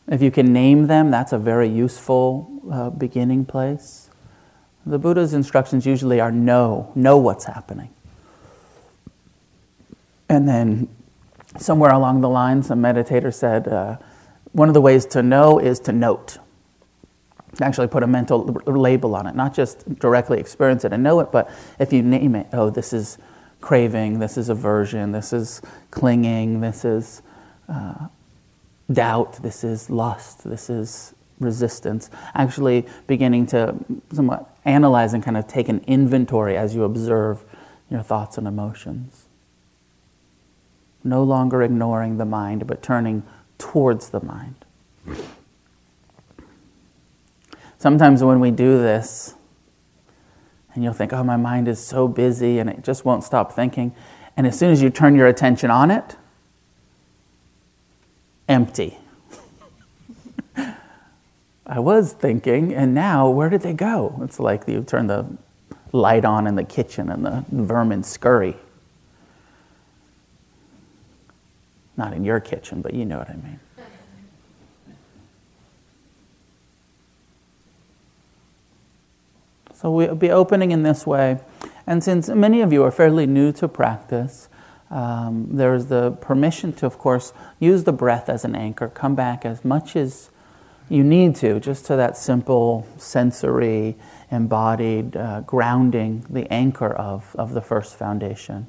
If 0.08 0.20
you 0.22 0.32
can 0.32 0.52
name 0.52 0.88
them, 0.88 1.12
that's 1.12 1.32
a 1.32 1.38
very 1.38 1.68
useful 1.68 2.50
uh, 2.68 2.90
beginning 2.90 3.44
place. 3.44 4.10
The 4.84 4.98
Buddha's 4.98 5.34
instructions 5.34 5.86
usually 5.86 6.18
are 6.18 6.32
know, 6.32 6.90
know 6.96 7.16
what's 7.16 7.44
happening. 7.44 7.90
And 10.28 10.48
then 10.48 10.88
somewhere 11.56 11.92
along 11.92 12.22
the 12.22 12.28
line, 12.28 12.64
some 12.64 12.82
meditator 12.82 13.32
said 13.32 13.68
uh, 13.68 13.98
one 14.50 14.66
of 14.66 14.75
the 14.75 14.80
ways 14.80 15.06
to 15.06 15.22
know 15.22 15.60
is 15.60 15.78
to 15.80 15.92
note. 15.92 16.38
Actually, 17.60 17.88
put 17.88 18.02
a 18.02 18.06
mental 18.06 18.44
label 18.66 19.14
on 19.14 19.26
it, 19.26 19.34
not 19.34 19.54
just 19.54 19.98
directly 19.98 20.38
experience 20.38 20.84
it 20.84 20.92
and 20.92 21.02
know 21.02 21.20
it, 21.20 21.32
but 21.32 21.50
if 21.78 21.92
you 21.92 22.02
name 22.02 22.34
it, 22.34 22.46
oh, 22.52 22.70
this 22.70 22.92
is 22.92 23.18
craving, 23.60 24.18
this 24.18 24.36
is 24.36 24.48
aversion, 24.48 25.12
this 25.12 25.32
is 25.32 25.62
clinging, 25.90 26.60
this 26.60 26.84
is 26.84 27.22
uh, 27.68 28.08
doubt, 28.92 29.42
this 29.42 29.64
is 29.64 29.88
lust, 29.88 30.44
this 30.44 30.68
is 30.68 31.14
resistance. 31.40 32.10
Actually, 32.34 32.86
beginning 33.06 33.46
to 33.46 33.75
somewhat 34.12 34.54
analyze 34.64 35.14
and 35.14 35.22
kind 35.22 35.36
of 35.36 35.46
take 35.46 35.68
an 35.68 35.82
inventory 35.86 36.56
as 36.56 36.75
you 36.75 36.84
observe 36.84 37.44
your 37.90 38.02
thoughts 38.02 38.36
and 38.36 38.46
emotions 38.46 39.26
no 41.06 41.22
longer 41.22 41.62
ignoring 41.62 42.18
the 42.18 42.25
mind, 42.25 42.66
but 42.66 42.82
turning 42.82 43.22
towards 43.58 44.10
the 44.10 44.20
mind. 44.20 44.56
Sometimes 47.78 48.25
when 48.25 48.40
we 48.40 48.50
do 48.50 48.78
this, 48.78 49.35
and 50.76 50.85
you'll 50.85 50.92
think, 50.92 51.12
oh, 51.12 51.25
my 51.25 51.37
mind 51.37 51.68
is 51.68 51.85
so 51.85 52.06
busy 52.06 52.59
and 52.59 52.68
it 52.68 52.85
just 52.85 53.04
won't 53.04 53.25
stop 53.25 53.52
thinking. 53.52 53.95
And 54.37 54.47
as 54.47 54.59
soon 54.59 54.71
as 54.71 54.83
you 54.83 54.90
turn 54.90 55.14
your 55.14 55.26
attention 55.26 55.71
on 55.71 55.90
it, 55.90 56.16
empty. 58.47 58.99
I 61.66 61.80
was 61.80 62.12
thinking, 62.12 62.75
and 62.75 62.95
now 62.95 63.28
where 63.30 63.49
did 63.49 63.62
they 63.62 63.73
go? 63.73 64.21
It's 64.23 64.38
like 64.38 64.68
you 64.68 64.83
turn 64.83 65.06
the 65.06 65.26
light 65.92 66.26
on 66.26 66.47
in 66.47 66.54
the 66.56 66.64
kitchen 66.64 67.11
and 67.11 67.25
the 67.25 67.45
vermin 67.50 68.02
scurry. 68.02 68.56
Not 71.97 72.12
in 72.12 72.23
your 72.25 72.40
kitchen, 72.40 72.83
but 72.83 72.92
you 72.92 73.06
know 73.06 73.16
what 73.16 73.30
I 73.30 73.37
mean. 73.37 73.61
So 79.76 79.90
we'll 79.90 80.14
be 80.14 80.30
opening 80.30 80.71
in 80.71 80.85
this 80.85 81.06
way. 81.06 81.38
And 81.87 82.02
since 82.02 82.30
many 82.30 82.62
of 82.62 82.73
you 82.73 82.83
are 82.83 82.90
fairly 82.90 83.26
new 83.26 83.52
to 83.52 83.68
practice, 83.68 84.49
um, 84.90 85.49
there's 85.50 85.87
the 85.87 86.12
permission 86.12 86.73
to, 86.75 86.87
of 86.87 86.97
course, 86.97 87.35
use 87.59 87.85
the 87.85 87.92
breath 87.92 88.30
as 88.30 88.45
an 88.47 88.56
anchor. 88.56 88.88
Come 88.88 89.14
back 89.14 89.45
as 89.45 89.66
much 89.66 89.95
as 89.95 90.30
you 90.88 91.04
need 91.04 91.37
to, 91.37 91.61
just 91.61 91.85
to 91.87 91.97
that 91.97 92.16
simple 92.16 92.87
sensory, 92.97 93.97
embodied 94.30 95.14
uh, 95.14 95.42
grounding, 95.42 96.25
the 96.30 96.50
anchor 96.50 96.92
of, 96.92 97.37
of 97.37 97.52
the 97.52 97.61
first 97.61 97.97
foundation. 97.97 98.68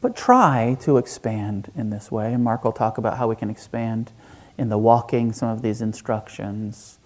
But 0.00 0.16
try 0.16 0.78
to 0.80 0.96
expand 0.96 1.70
in 1.76 1.90
this 1.90 2.10
way. 2.10 2.32
And 2.32 2.42
Mark 2.42 2.64
will 2.64 2.72
talk 2.72 2.96
about 2.96 3.18
how 3.18 3.28
we 3.28 3.36
can 3.36 3.50
expand 3.50 4.10
in 4.56 4.70
the 4.70 4.78
walking, 4.78 5.34
some 5.34 5.50
of 5.50 5.60
these 5.60 5.82
instructions. 5.82 6.98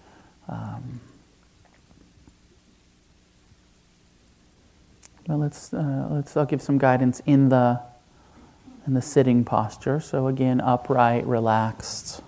Um, 0.47 1.01
well, 5.27 5.37
let's, 5.37 5.73
uh, 5.73 6.07
let's, 6.09 6.37
I'll 6.37 6.45
give 6.45 6.61
some 6.61 6.77
guidance 6.77 7.21
in 7.25 7.49
the, 7.49 7.81
in 8.85 8.93
the 8.93 9.01
sitting 9.01 9.43
posture. 9.43 9.99
So, 9.99 10.27
again, 10.27 10.61
upright, 10.61 11.27
relaxed. 11.27 12.21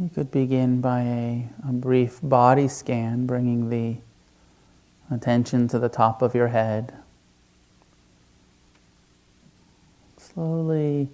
You 0.00 0.08
could 0.08 0.30
begin 0.30 0.80
by 0.80 1.02
a, 1.02 1.48
a 1.68 1.72
brief 1.72 2.20
body 2.22 2.68
scan, 2.68 3.26
bringing 3.26 3.68
the 3.68 3.98
attention 5.10 5.68
to 5.68 5.78
the 5.78 5.90
top 5.90 6.22
of 6.22 6.34
your 6.34 6.48
head. 6.48 6.94
Slowly 10.16 11.10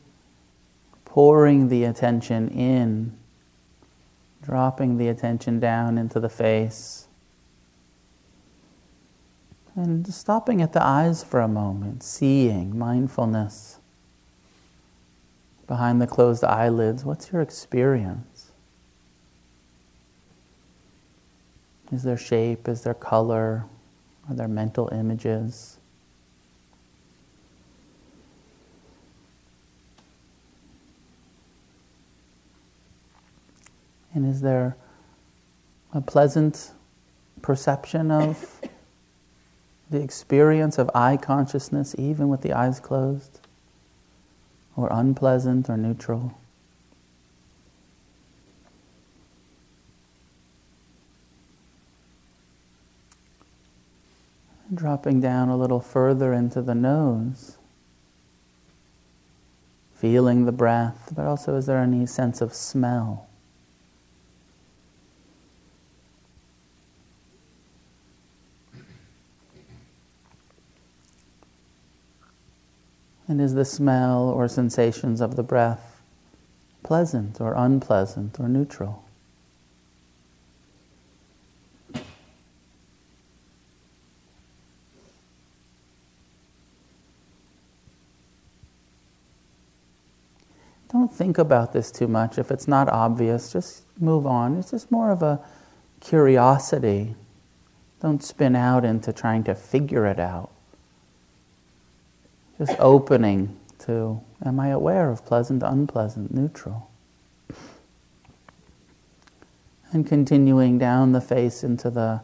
pouring 1.05 1.69
the 1.69 1.83
attention 1.83 2.49
in, 2.51 3.17
dropping 4.41 4.99
the 4.99 5.09
attention 5.09 5.59
down 5.59 5.99
into 5.99 6.21
the 6.21 6.29
face. 6.29 7.09
And 9.75 10.07
stopping 10.15 10.63
at 10.63 10.73
the 10.73 10.83
eyes 10.83 11.25
for 11.25 11.41
a 11.41 11.49
moment, 11.49 12.05
seeing 12.05 12.79
mindfulness. 12.79 13.81
Behind 15.67 16.01
the 16.01 16.07
closed 16.07 16.45
eyelids, 16.45 17.05
what's 17.05 17.33
your 17.33 17.43
experience? 17.43 18.36
Is 21.93 22.03
there 22.03 22.17
shape? 22.17 22.69
Is 22.69 22.83
there 22.83 22.95
color? 22.95 23.65
Are 24.29 24.35
there 24.35 24.49
mental 24.49 24.89
images? 24.93 25.79
And 34.13 34.27
is 34.27 34.41
there 34.41 34.77
a 35.93 36.01
pleasant 36.01 36.73
perception 37.43 38.11
of 38.11 38.61
the 39.91 40.01
experience 40.01 40.79
of 40.79 40.91
eye 40.95 41.17
consciousness, 41.17 41.95
even 41.99 42.29
with 42.29 42.41
the 42.41 42.53
eyes 42.53 42.81
closed? 42.81 43.41
Or 44.75 44.89
unpleasant 44.91 45.69
or 45.69 45.77
neutral? 45.77 46.37
Dropping 54.77 55.21
down 55.21 55.49
a 55.49 55.57
little 55.57 55.81
further 55.81 56.33
into 56.33 56.63
the 56.63 56.75
nose, 56.75 57.57
feeling 59.95 60.45
the 60.45 60.53
breath, 60.53 61.13
but 61.17 61.27
also 61.27 61.57
is 61.57 61.67
there 61.67 61.79
any 61.79 62.07
sense 62.07 62.41
of 62.41 62.55
smell? 62.55 63.27
And 73.29 73.41
is 73.41 73.55
the 73.55 73.65
smell 73.65 74.29
or 74.29 74.47
sensations 74.47 75.21
of 75.21 75.35
the 75.35 75.43
breath 75.43 75.97
pleasant 76.87 77.41
or 77.41 77.53
unpleasant 77.55 78.39
or 78.39 78.49
neutral? 78.49 79.03
Don't 90.93 91.06
think 91.17 91.39
about 91.39 91.73
this 91.73 91.91
too 91.91 92.07
much. 92.07 92.39
If 92.39 92.51
it's 92.51 92.69
not 92.69 92.89
obvious, 92.89 93.53
just 93.53 93.85
move 93.99 94.27
on. 94.27 94.59
It's 94.59 94.71
just 94.71 94.91
more 94.91 95.11
of 95.11 95.23
a 95.23 95.41
curiosity. 96.01 97.17
Don't 98.01 98.23
spin 98.23 98.55
out 98.55 98.85
into 98.85 99.13
trying 99.13 99.43
to 99.45 99.55
figure 99.55 100.07
it 100.07 100.21
out. 100.21 100.51
Just 102.59 102.77
opening 102.79 103.57
to 103.81 104.21
am 104.45 104.61
I 104.61 104.69
aware 104.69 105.11
of 105.11 105.25
pleasant, 105.25 105.63
unpleasant, 105.63 106.35
neutral? 106.35 106.91
And 109.93 110.07
continuing 110.07 110.79
down 110.79 111.13
the 111.13 111.21
face 111.21 111.65
into 111.65 111.91
the 111.91 112.21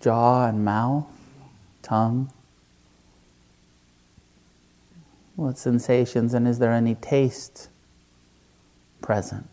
jaw 0.00 0.46
and 0.46 0.64
mouth, 0.64 1.06
tongue. 1.82 2.32
What 5.36 5.58
sensations 5.58 6.34
and 6.34 6.48
is 6.48 6.58
there 6.58 6.72
any 6.72 6.94
taste? 6.96 7.68
present. 9.04 9.46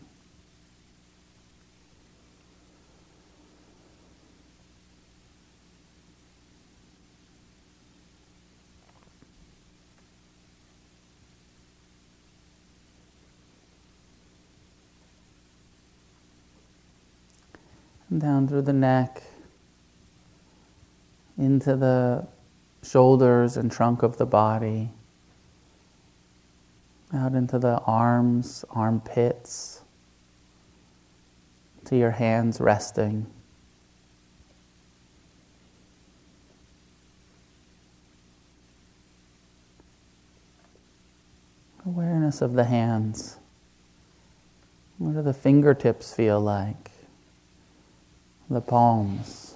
down 18.18 18.46
through 18.46 18.62
the 18.62 18.74
neck, 18.74 19.24
into 21.38 21.78
the 21.78 22.28
shoulders 22.84 23.56
and 23.56 23.72
trunk 23.72 24.04
of 24.04 24.18
the 24.18 24.26
body 24.26 24.90
out 27.14 27.34
into 27.34 27.60
the 27.60 27.80
arms, 27.80 28.64
armpits, 28.72 29.82
to 31.86 31.98
your 31.98 32.12
hands 32.12 32.62
resting. 32.62 33.26
Awareness 41.86 42.42
of 42.42 42.54
the 42.54 42.66
hands. 42.66 43.38
What 44.98 45.16
do 45.16 45.22
the 45.22 45.34
fingertips 45.34 46.14
feel 46.14 46.40
like? 46.40 46.92
The 48.50 48.62
palms. 48.62 49.56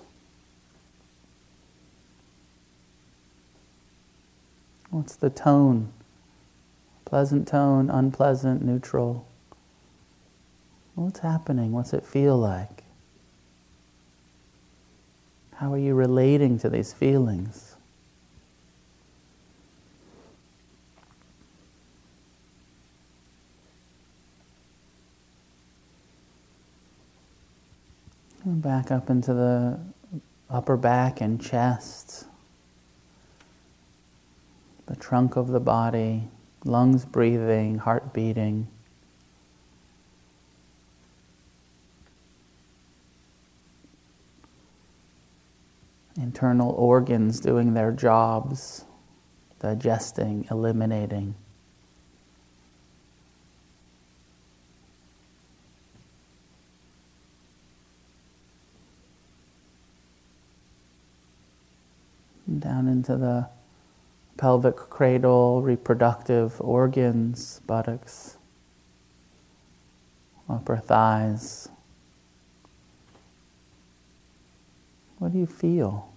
What's 4.89 5.15
the 5.15 5.29
tone? 5.29 5.93
Pleasant 7.05 7.47
tone, 7.47 7.89
unpleasant, 7.89 8.63
neutral. 8.63 9.27
What's 10.95 11.19
happening? 11.19 11.71
What's 11.71 11.93
it 11.93 12.05
feel 12.05 12.37
like? 12.37 12.83
How 15.55 15.71
are 15.71 15.77
you 15.77 15.93
relating 15.93 16.59
to 16.59 16.69
these 16.69 16.91
feelings? 16.93 17.75
back 28.45 28.91
up 28.91 29.09
into 29.09 29.33
the 29.33 29.79
upper 30.49 30.77
back 30.77 31.19
and 31.19 31.41
chest, 31.41 32.25
the 34.85 34.95
trunk 34.95 35.35
of 35.35 35.47
the 35.47 35.59
body, 35.59 36.27
lungs 36.65 37.05
breathing, 37.05 37.77
heart 37.77 38.13
beating. 38.13 38.67
Internal 46.17 46.71
organs 46.71 47.39
doing 47.39 47.73
their 47.73 47.91
jobs, 47.91 48.85
digesting, 49.59 50.47
eliminating. 50.49 51.35
down 62.59 62.87
into 62.87 63.17
the 63.17 63.49
pelvic 64.37 64.75
cradle, 64.75 65.61
reproductive 65.61 66.59
organs, 66.59 67.61
buttocks, 67.65 68.37
upper 70.49 70.77
thighs. 70.77 71.69
What 75.19 75.31
do 75.31 75.39
you 75.39 75.45
feel? 75.45 76.09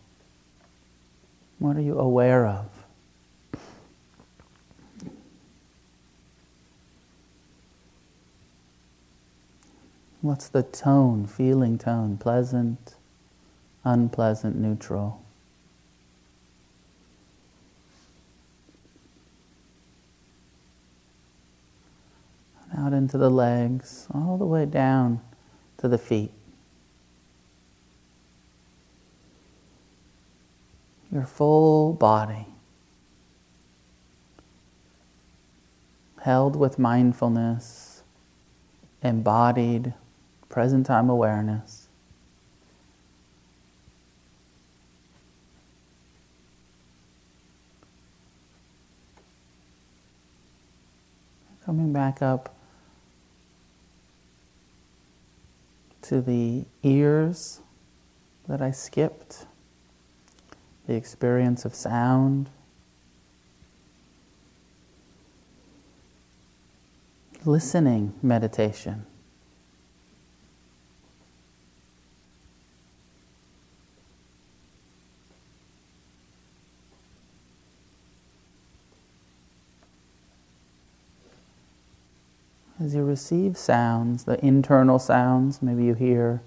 What 1.58 1.76
are 1.76 1.80
you 1.80 1.98
aware 1.98 2.46
of? 2.46 2.66
What's 10.20 10.48
the 10.48 10.64
tone, 10.64 11.26
feeling 11.26 11.78
tone? 11.78 12.16
Pleasant, 12.16 12.96
unpleasant, 13.84 14.56
neutral? 14.56 15.22
Out 22.88 22.94
into 22.94 23.18
the 23.18 23.30
legs, 23.30 24.06
all 24.14 24.38
the 24.38 24.46
way 24.46 24.64
down 24.64 25.20
to 25.76 25.88
the 25.88 25.98
feet. 25.98 26.32
Your 31.12 31.24
full 31.24 31.92
body 31.92 32.46
held 36.22 36.56
with 36.56 36.78
mindfulness, 36.78 38.02
embodied, 39.02 39.92
present 40.48 40.86
time 40.86 41.10
awareness. 41.10 41.88
Coming 51.66 51.92
back 51.92 52.22
up 52.22 52.57
to 56.08 56.22
the 56.22 56.64
ears 56.82 57.60
that 58.48 58.62
I 58.62 58.70
skipped, 58.70 59.44
the 60.86 60.94
experience 60.94 61.66
of 61.66 61.74
sound. 61.74 62.48
Listening 67.44 68.14
meditation. 68.22 69.04
As 82.88 82.94
you 82.94 83.04
receive 83.04 83.54
sounds, 83.58 84.24
the 84.24 84.42
internal 84.42 84.98
sounds, 84.98 85.60
maybe 85.60 85.84
you 85.84 85.92
hear 85.92 86.40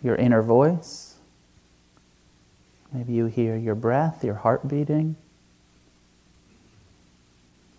your 0.00 0.14
inner 0.14 0.40
voice, 0.40 1.16
maybe 2.92 3.12
you 3.12 3.26
hear 3.26 3.56
your 3.56 3.74
breath, 3.74 4.22
your 4.22 4.36
heart 4.36 4.68
beating, 4.68 5.16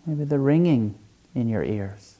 maybe 0.04 0.24
the 0.24 0.38
ringing 0.38 0.94
in 1.34 1.48
your 1.48 1.64
ears. 1.64 2.16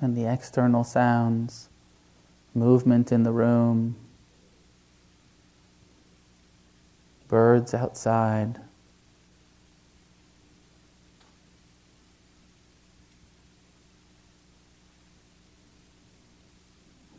And 0.00 0.16
the 0.16 0.26
external 0.26 0.82
sounds, 0.82 1.68
movement 2.52 3.12
in 3.12 3.22
the 3.22 3.30
room, 3.30 3.94
birds 7.28 7.74
outside. 7.74 8.60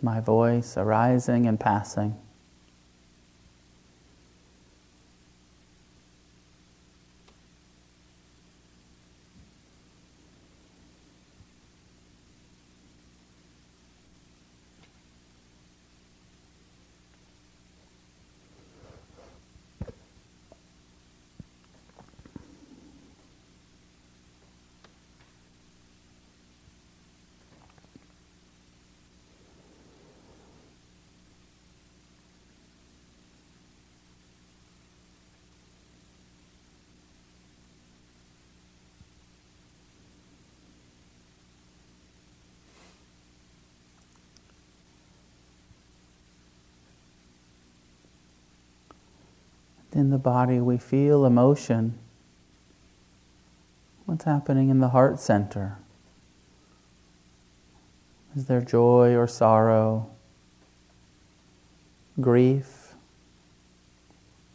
My 0.01 0.19
voice 0.19 0.77
arising 0.77 1.47
and 1.47 1.59
passing. 1.59 2.15
In 49.95 50.09
the 50.09 50.17
body, 50.17 50.59
we 50.59 50.77
feel 50.77 51.25
emotion. 51.25 51.97
What's 54.05 54.25
happening 54.25 54.69
in 54.69 54.81
the 54.81 54.89
heart 54.89 55.19
center? 55.19 55.77
Is 58.35 58.47
there 58.47 58.59
joy 58.59 59.15
or 59.15 59.25
sorrow, 59.25 60.09
grief 62.19 62.93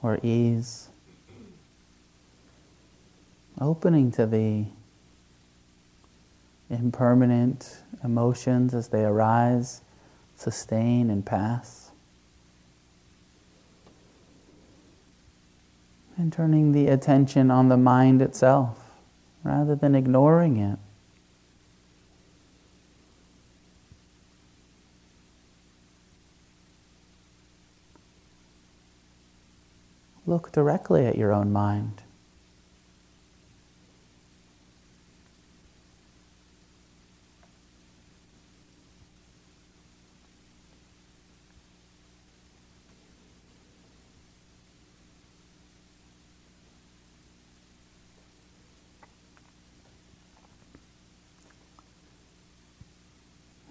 or 0.02 0.20
ease? 0.22 0.88
Opening 3.58 4.12
to 4.12 4.26
the 4.26 4.66
impermanent 6.68 7.78
emotions 8.04 8.74
as 8.74 8.88
they 8.88 9.04
arise, 9.04 9.80
sustain, 10.36 11.08
and 11.08 11.24
pass. 11.24 11.79
And 16.20 16.30
turning 16.30 16.72
the 16.72 16.88
attention 16.88 17.50
on 17.50 17.70
the 17.70 17.78
mind 17.78 18.20
itself 18.20 18.90
rather 19.42 19.74
than 19.74 19.94
ignoring 19.94 20.58
it. 20.58 20.78
Look 30.26 30.52
directly 30.52 31.06
at 31.06 31.16
your 31.16 31.32
own 31.32 31.54
mind. 31.54 32.02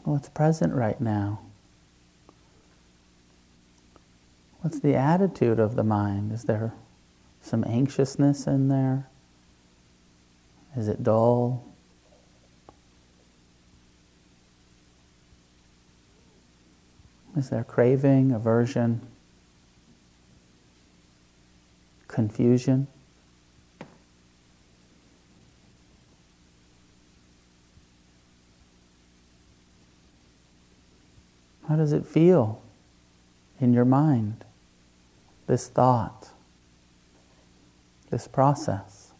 What's 0.09 0.27
present 0.27 0.73
right 0.73 0.99
now? 0.99 1.39
What's 4.61 4.79
the 4.79 4.95
attitude 4.95 5.59
of 5.59 5.75
the 5.75 5.83
mind? 5.83 6.31
Is 6.31 6.45
there 6.45 6.73
some 7.43 7.63
anxiousness 7.63 8.47
in 8.47 8.69
there? 8.69 9.07
Is 10.75 10.87
it 10.87 11.03
dull? 11.03 11.63
Is 17.37 17.51
there 17.51 17.63
craving, 17.63 18.31
aversion, 18.31 19.01
confusion? 22.07 22.87
Does 31.89 31.99
it 31.99 32.05
feel 32.05 32.61
in 33.59 33.73
your 33.73 33.85
mind? 33.85 34.45
this 35.49 35.67
thought, 35.67 36.29
this 38.11 38.27
process? 38.27 39.13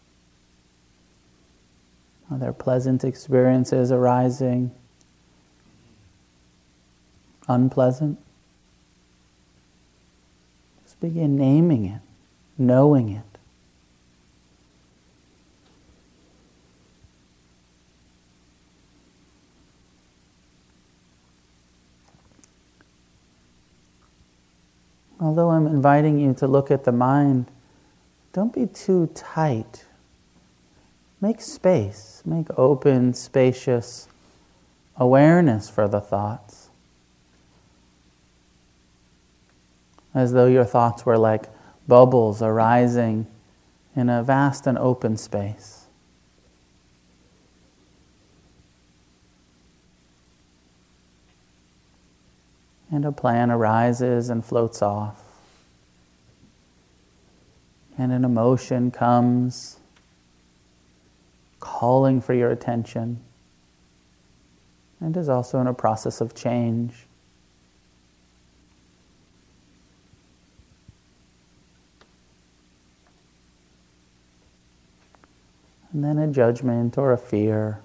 Are 2.30 2.38
there 2.38 2.54
pleasant 2.54 3.04
experiences 3.04 3.92
arising? 3.92 4.70
Unpleasant? 7.48 8.20
Just 10.84 11.00
begin 11.00 11.36
naming 11.36 11.86
it, 11.86 12.02
knowing 12.56 13.10
it. 13.10 13.29
Although 25.20 25.50
I'm 25.50 25.68
inviting 25.68 26.20
you 26.20 26.34
to 26.36 26.48
look 26.48 26.72
at 26.72 26.84
the 26.84 26.92
mind, 26.92 27.46
don't 28.34 28.54
be 28.54 28.68
too 28.68 29.08
tight. 29.14 29.86
Make 31.22 31.42
space, 31.42 32.22
make 32.26 32.48
open, 32.58 33.14
spacious 33.14 34.08
awareness 34.96 35.70
for 35.70 35.88
the 35.88 36.02
thoughts. 36.02 36.70
As 40.14 40.34
though 40.34 40.48
your 40.48 40.66
thoughts 40.66 41.06
were 41.06 41.18
like 41.18 41.46
bubbles 41.88 42.42
arising 42.42 43.28
in 43.96 44.10
a 44.10 44.24
vast 44.24 44.68
and 44.68 44.78
open 44.78 45.18
space. 45.18 45.79
And 52.92 53.06
a 53.06 53.12
plan 53.12 53.52
arises 53.52 54.30
and 54.30 54.44
floats 54.44 54.82
off. 54.82 55.24
And 57.98 58.12
an 58.12 58.24
emotion 58.24 58.92
comes 58.92 59.78
calling 61.60 62.22
for 62.22 62.34
your 62.34 62.50
attention 62.50 63.20
and 65.00 65.16
is 65.16 65.30
also 65.30 65.60
in 65.60 65.68
a 65.68 65.74
process 65.74 66.22
of 66.22 66.34
change. 66.36 67.06
And 75.92 76.04
then 76.04 76.18
a 76.18 76.28
judgment 76.28 76.98
or 76.98 77.12
a 77.12 77.18
fear. 77.18 77.82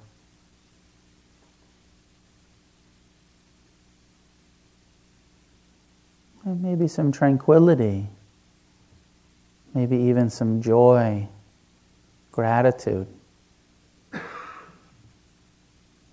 Maybe 6.45 6.89
some 6.89 7.13
tranquility, 7.13 8.09
maybe 9.75 9.97
even 9.97 10.31
some 10.31 10.61
joy, 10.61 11.29
gratitude, 12.31 13.07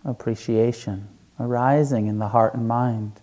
appreciation 0.05 1.07
arising 1.39 2.07
in 2.07 2.19
the 2.19 2.27
heart 2.27 2.53
and 2.53 2.67
mind. 2.67 3.20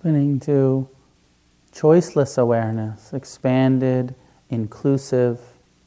Opening 0.00 0.40
to 0.40 0.88
choiceless 1.74 2.38
awareness, 2.38 3.12
expanded, 3.12 4.14
inclusive. 4.48 5.38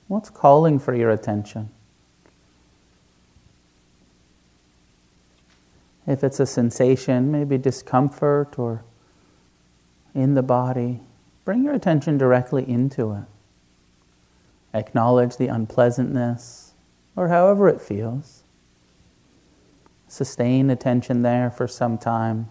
What's 0.08 0.30
calling 0.30 0.78
for 0.78 0.93
your 0.93 1.10
attention? 1.10 1.69
If 6.06 6.23
it's 6.23 6.39
a 6.39 6.45
sensation, 6.45 7.32
maybe 7.32 7.58
discomfort 7.58 8.60
or 8.60 8.84
in 10.13 10.36
the 10.36 10.43
body, 10.43 10.99
bring 11.43 11.63
your 11.63 11.73
attention 11.73 12.19
directly 12.19 12.69
into 12.69 13.13
it. 13.13 13.23
acknowledge 14.73 15.38
the 15.38 15.47
unpleasantness, 15.47 16.73
or 17.15 17.28
however 17.30 17.69
it 17.69 17.80
feels. 17.80 18.43
Sustain 20.08 20.69
attention 20.69 21.21
there 21.21 21.49
for 21.49 21.67
some 21.67 21.97
time. 21.97 22.49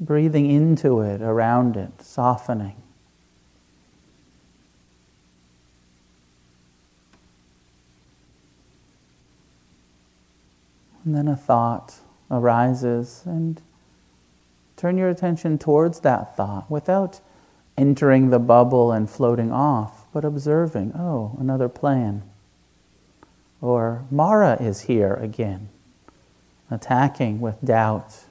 Breathing 0.00 0.50
into 0.50 1.00
it, 1.02 1.20
around 1.20 1.76
it, 1.76 2.00
softening. 2.00 2.76
And 11.04 11.14
then 11.14 11.28
a 11.28 11.36
thought 11.36 11.96
arises, 12.30 13.22
and 13.26 13.60
turn 14.76 14.96
your 14.96 15.08
attention 15.08 15.58
towards 15.58 16.00
that 16.00 16.36
thought 16.36 16.70
without 16.70 17.20
entering 17.76 18.30
the 18.30 18.38
bubble 18.38 18.92
and 18.92 19.08
floating 19.08 19.52
off, 19.52 20.06
but 20.12 20.24
observing, 20.24 20.92
oh, 20.94 21.36
another 21.38 21.68
plan. 21.68 22.22
Or 23.60 24.04
Mara 24.10 24.56
is 24.60 24.82
here 24.82 25.14
again, 25.14 25.68
attacking 26.70 27.40
with 27.40 27.62
doubt. 27.62 28.24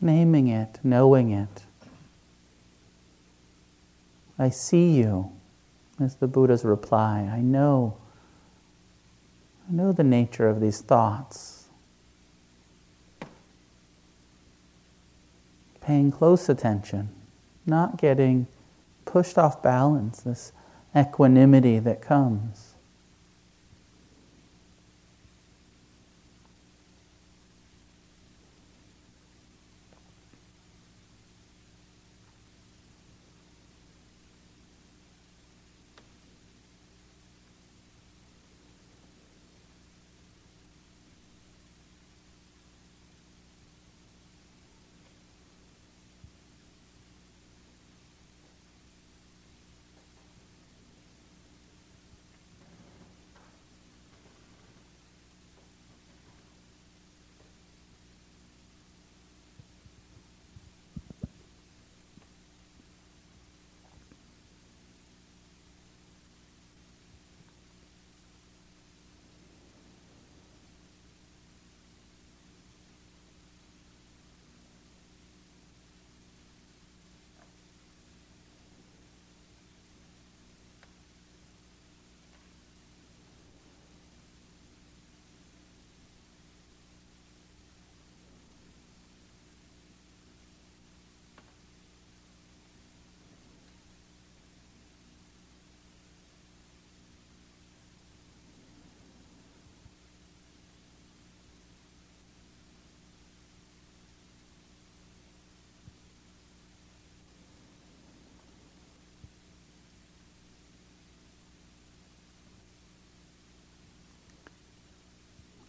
Naming 0.00 0.48
it, 0.48 0.78
knowing 0.82 1.30
it. 1.30 1.64
I 4.38 4.48
see 4.48 4.92
you, 4.92 5.32
is 6.00 6.14
the 6.16 6.26
Buddha's 6.26 6.64
reply. 6.64 7.30
I 7.30 7.40
know. 7.40 7.98
I 9.68 9.72
know 9.72 9.92
the 9.92 10.02
nature 10.02 10.48
of 10.48 10.60
these 10.60 10.80
thoughts. 10.80 11.66
Paying 15.82 16.10
close 16.10 16.48
attention, 16.48 17.10
not 17.66 17.98
getting 17.98 18.46
pushed 19.04 19.36
off 19.36 19.62
balance, 19.62 20.20
this 20.20 20.52
equanimity 20.96 21.78
that 21.78 22.00
comes. 22.00 22.69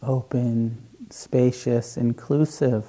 Open, 0.03 0.77
spacious, 1.09 1.97
inclusive, 1.97 2.85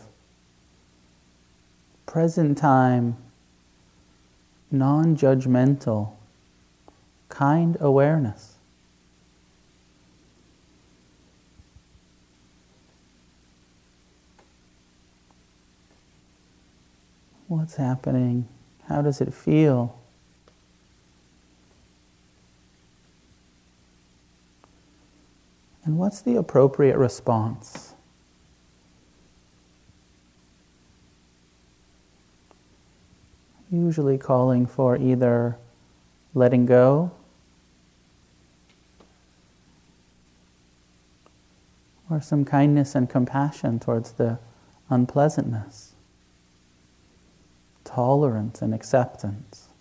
present 2.06 2.58
time, 2.58 3.16
non 4.70 5.16
judgmental, 5.16 6.12
kind 7.28 7.76
awareness. 7.80 8.56
What's 17.48 17.76
happening? 17.76 18.48
How 18.88 19.02
does 19.02 19.20
it 19.20 19.34
feel? 19.34 20.01
And 25.84 25.98
what's 25.98 26.20
the 26.20 26.36
appropriate 26.36 26.96
response? 26.96 27.94
Usually 33.70 34.18
calling 34.18 34.66
for 34.66 34.96
either 34.96 35.56
letting 36.34 36.66
go 36.66 37.10
or 42.10 42.20
some 42.20 42.44
kindness 42.44 42.94
and 42.94 43.08
compassion 43.08 43.80
towards 43.80 44.12
the 44.12 44.38
unpleasantness, 44.90 45.94
tolerance 47.84 48.60
and 48.60 48.74
acceptance. 48.74 49.71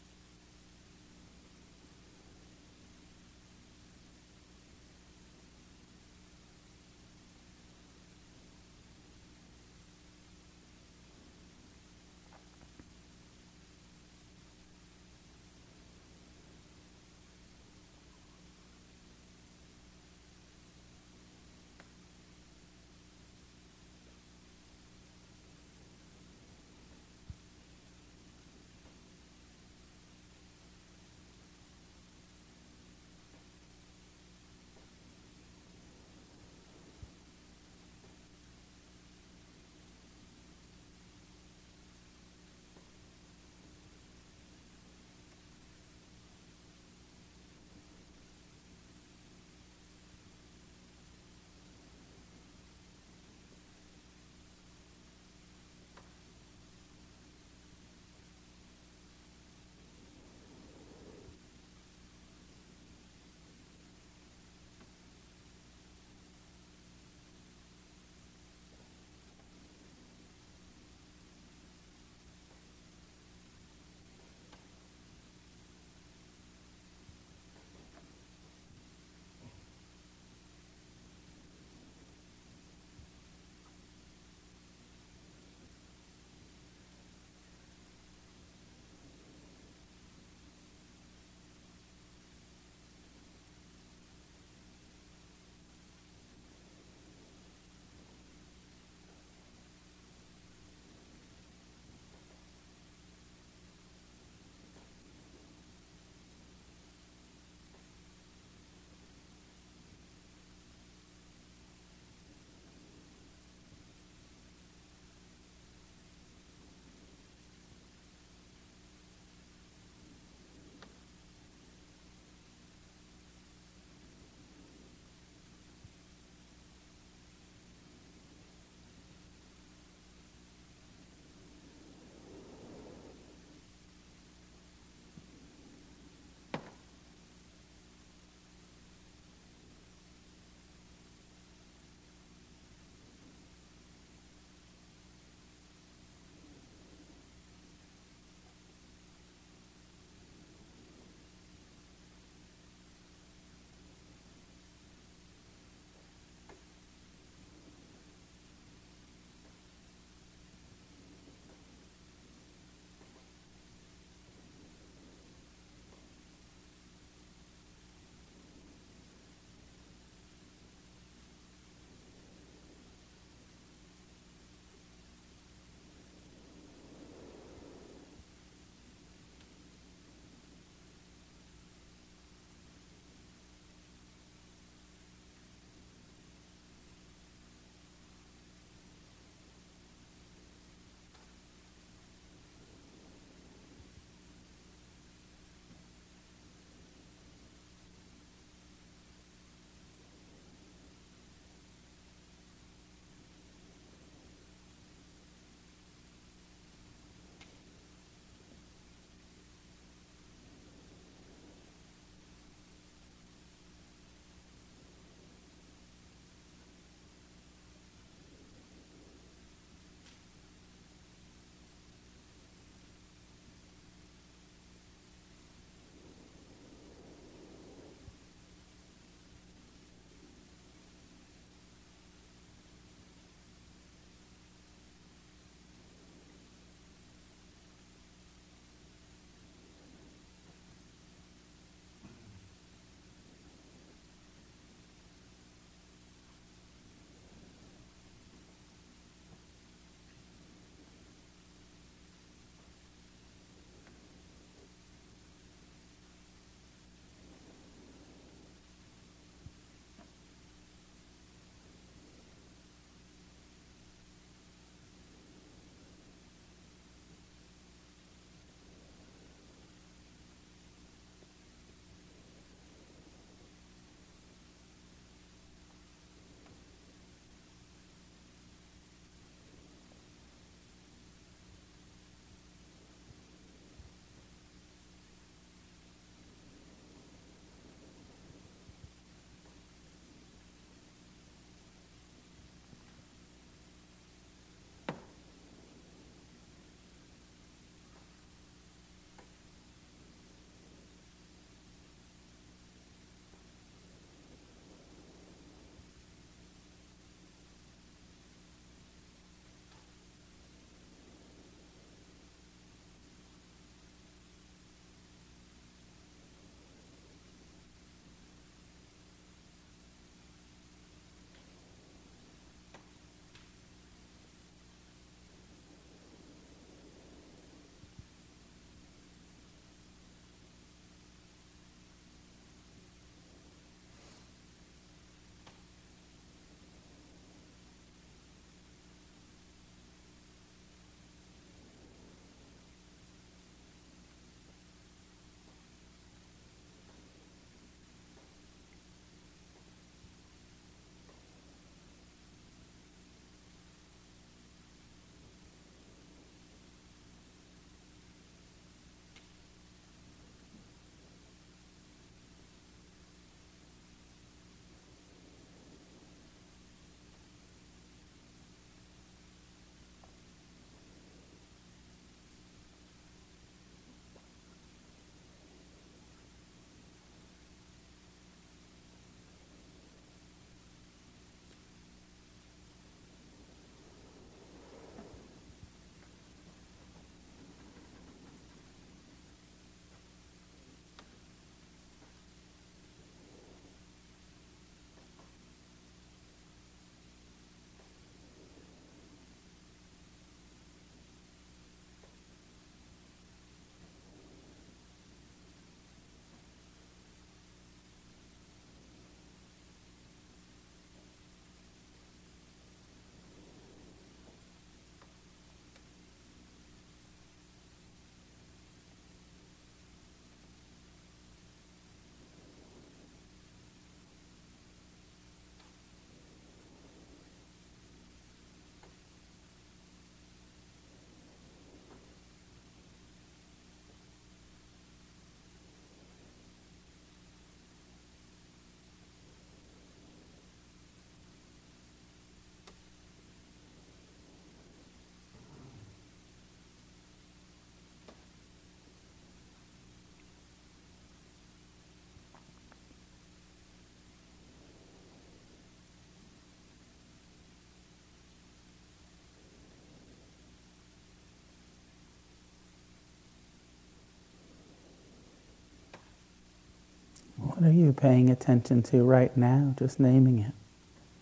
What 467.62 467.70
are 467.70 467.74
you 467.74 467.93
paying 467.93 468.32
attention 468.32 468.82
to 468.82 469.03
right 469.03 469.38
now? 469.38 469.76
Just 469.78 469.99
naming 469.99 470.39
it. 470.39 470.53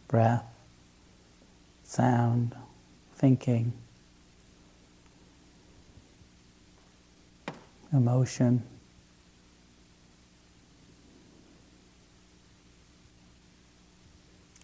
Breath, 0.08 0.46
sound, 1.84 2.56
thinking, 3.14 3.74
emotion. 7.92 8.64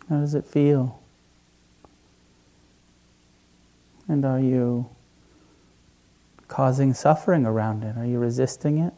How 0.07 0.21
does 0.21 0.34
it 0.34 0.45
feel? 0.45 1.01
And 4.07 4.23
are 4.23 4.39
you 4.39 4.89
causing 6.47 6.93
suffering 6.93 7.45
around 7.45 7.84
it? 7.84 7.97
Are 7.97 8.05
you 8.05 8.17
resisting 8.17 8.78
it? 8.78 8.93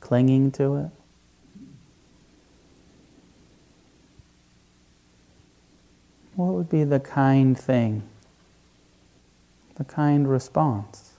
Clinging 0.00 0.50
to 0.52 0.76
it? 0.76 0.99
What 6.40 6.54
would 6.54 6.70
be 6.70 6.84
the 6.84 7.00
kind 7.00 7.58
thing, 7.58 8.02
the 9.74 9.84
kind 9.84 10.26
response? 10.26 11.18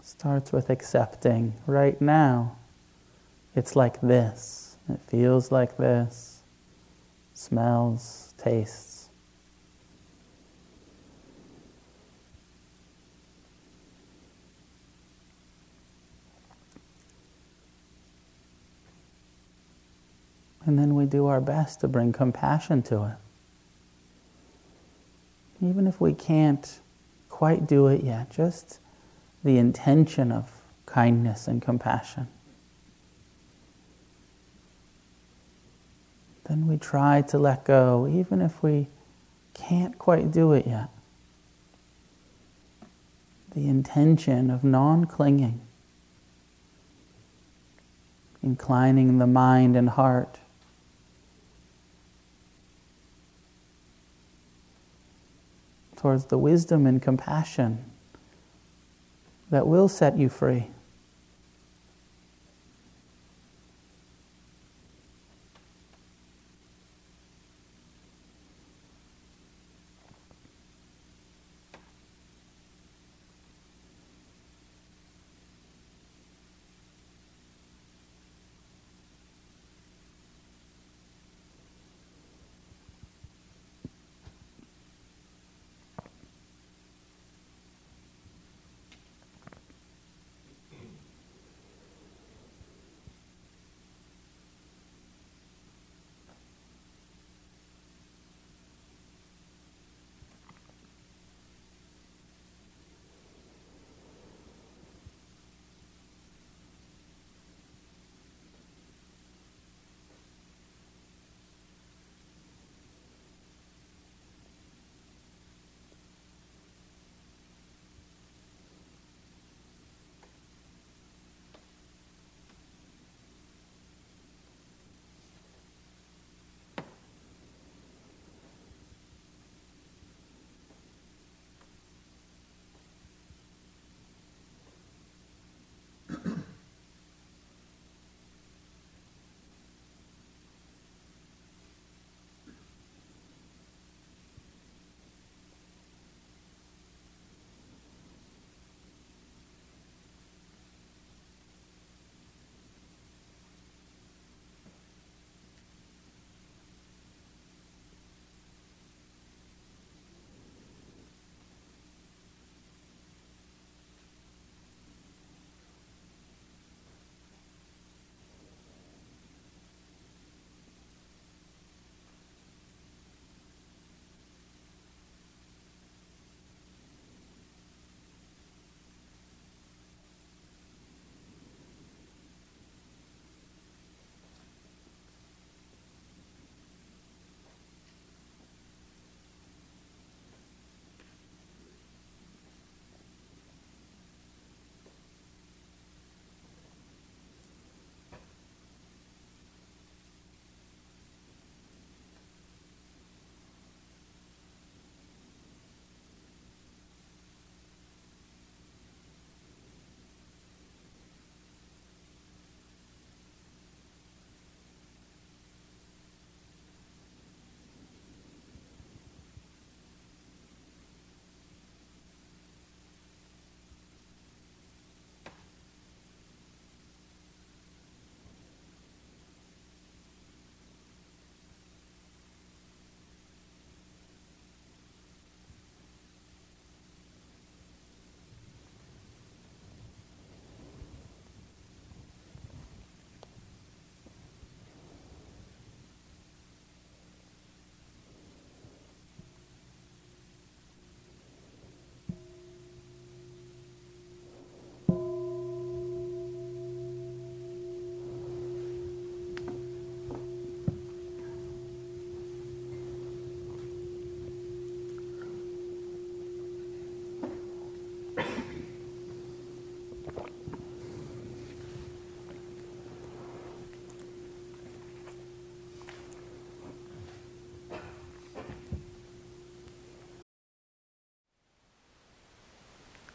Starts 0.00 0.52
with 0.52 0.70
accepting 0.70 1.54
right 1.66 2.00
now. 2.00 2.54
It's 3.56 3.74
like 3.74 4.00
this. 4.00 4.76
It 4.88 5.00
feels 5.08 5.50
like 5.50 5.76
this. 5.76 6.42
Smells, 7.34 8.32
tastes. 8.38 8.95
And 20.66 20.76
then 20.76 20.96
we 20.96 21.06
do 21.06 21.26
our 21.26 21.40
best 21.40 21.80
to 21.80 21.88
bring 21.88 22.12
compassion 22.12 22.82
to 22.82 23.04
it. 23.04 23.16
Even 25.64 25.86
if 25.86 26.00
we 26.00 26.12
can't 26.12 26.80
quite 27.28 27.68
do 27.68 27.86
it 27.86 28.02
yet, 28.02 28.30
just 28.30 28.80
the 29.44 29.58
intention 29.58 30.32
of 30.32 30.60
kindness 30.84 31.46
and 31.46 31.62
compassion. 31.62 32.26
Then 36.48 36.66
we 36.66 36.76
try 36.76 37.22
to 37.22 37.38
let 37.38 37.64
go, 37.64 38.08
even 38.08 38.40
if 38.40 38.62
we 38.62 38.88
can't 39.54 39.98
quite 39.98 40.32
do 40.32 40.52
it 40.52 40.66
yet. 40.66 40.88
The 43.54 43.68
intention 43.68 44.50
of 44.50 44.64
non 44.64 45.06
clinging, 45.06 45.60
inclining 48.42 49.18
the 49.18 49.26
mind 49.26 49.76
and 49.76 49.90
heart 49.90 50.40
towards 55.96 56.26
the 56.26 56.38
wisdom 56.38 56.86
and 56.86 57.00
compassion 57.00 57.84
that 59.50 59.66
will 59.66 59.88
set 59.88 60.18
you 60.18 60.28
free. 60.28 60.70